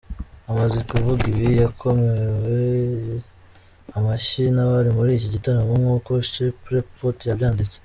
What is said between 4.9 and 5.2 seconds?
muri